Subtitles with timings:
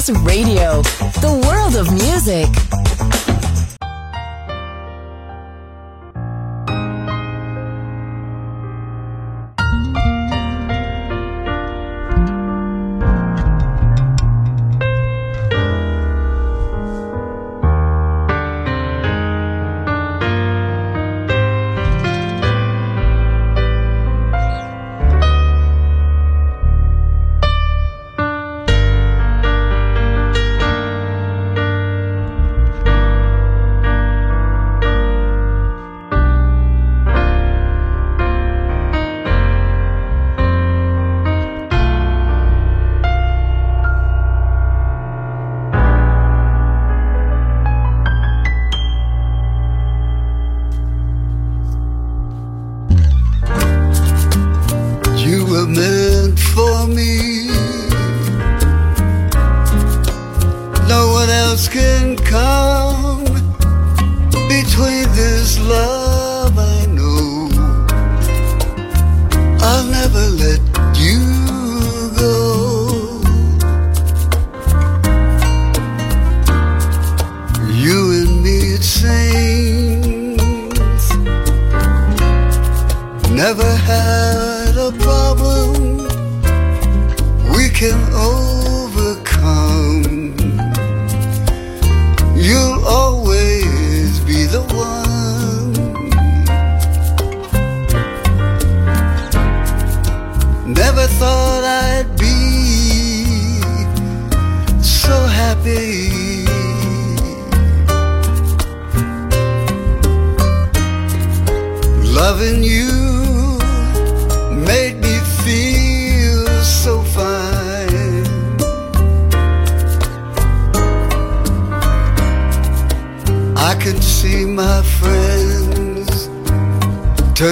[0.00, 0.49] Masterclass Radio,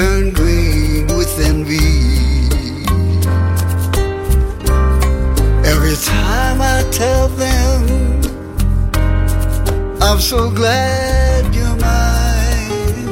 [0.08, 1.76] Turn green with envy.
[5.72, 7.80] Every time I tell them,
[10.00, 13.10] I'm so glad you're mine.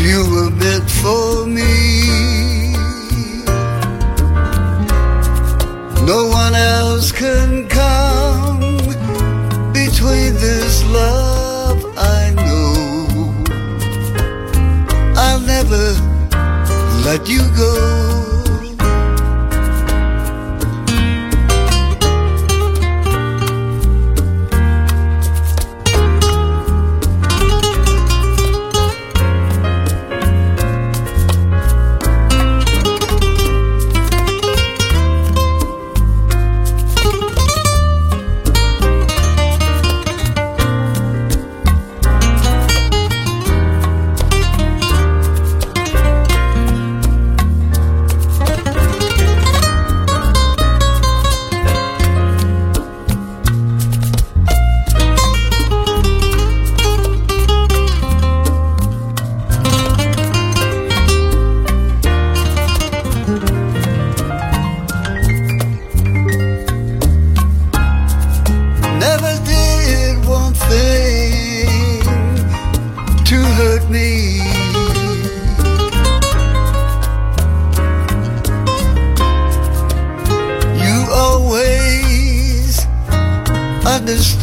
[0.00, 2.76] You were meant for me.
[6.06, 8.78] No one else can come
[9.72, 11.33] between this love.
[17.04, 18.13] let you go.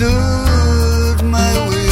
[0.02, 1.90] stood my way.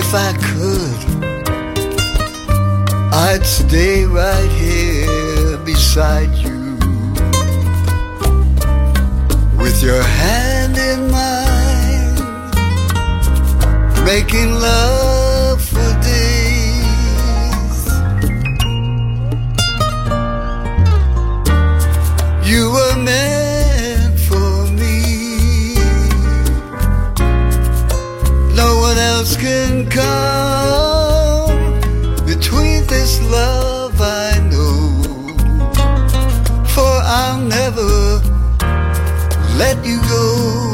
[0.00, 1.00] If I could,
[3.14, 6.76] I'd stay right here beside you
[9.56, 12.14] with your hand in mine,
[14.04, 15.23] making love.
[29.94, 31.54] come
[32.26, 35.02] between this love I know,
[36.74, 38.20] for I'll never
[39.56, 40.73] let you go.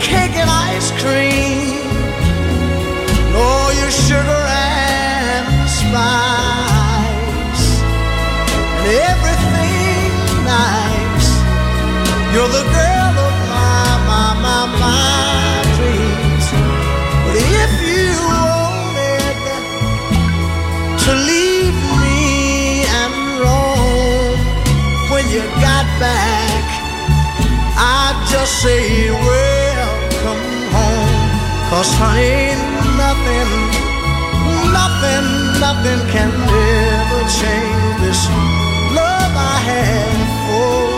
[0.00, 1.86] cake and ice cream,
[3.34, 7.66] all your sugar and spice,
[8.76, 10.12] and everything
[10.44, 11.28] nice.
[12.32, 16.46] You're the girl of my, my, my, my dreams.
[17.24, 19.38] But if you wanted
[21.04, 24.36] to leave me and roam
[25.10, 26.64] when you got back,
[27.78, 29.55] I'd just say, well,
[31.76, 32.56] Cause honey,
[32.96, 33.52] nothing,
[34.72, 35.26] nothing,
[35.60, 38.20] nothing can ever change this
[38.96, 40.95] love I have for you.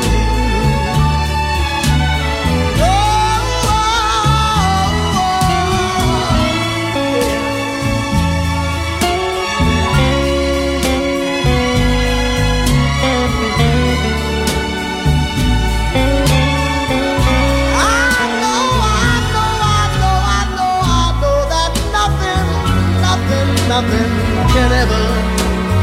[23.80, 24.10] nothing
[24.54, 25.04] can ever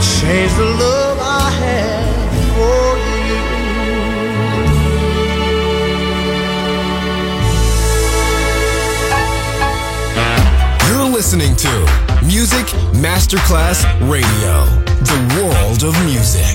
[0.02, 2.06] change the love I have
[2.56, 3.38] for you.
[10.90, 11.72] You're listening to
[12.26, 14.66] Music Masterclass Radio,
[15.12, 16.55] the world of music.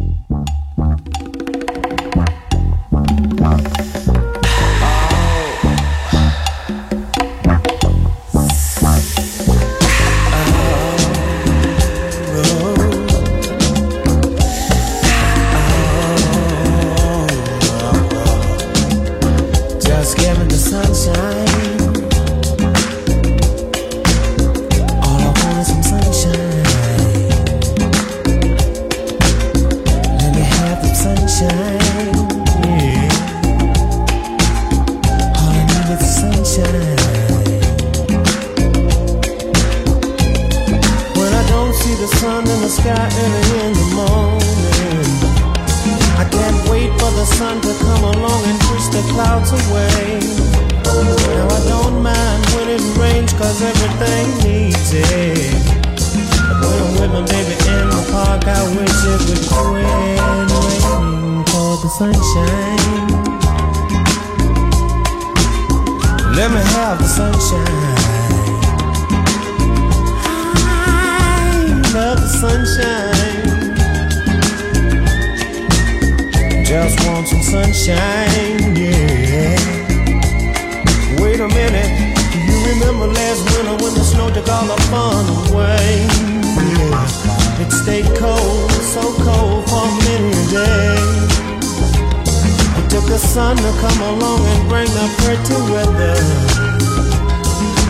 [93.11, 96.15] the sun to come along and bring the pretty weather.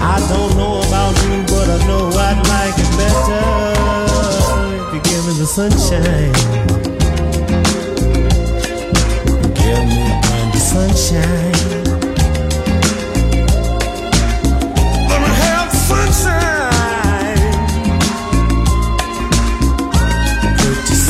[0.02, 3.46] I don't know about you, but I know I'd like it better
[4.82, 6.34] if you give me the sunshine.
[9.54, 10.06] Give me
[10.54, 11.62] the sunshine.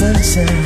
[0.01, 0.61] sunshine.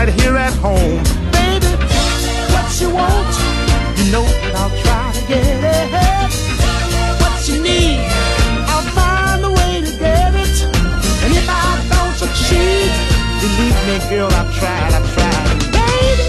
[0.00, 0.96] right here at home.
[1.30, 1.66] Baby,
[2.52, 3.32] what you want,
[3.98, 6.32] you know that I'll try to get it.
[7.20, 8.00] What you need,
[8.72, 10.56] I'll find a way to get it.
[11.22, 12.88] And if I don't succeed,
[13.44, 15.58] believe me, girl, I've tried, I've tried.
[15.76, 16.28] Baby,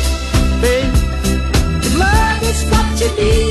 [0.63, 3.50] baby, love is what you need.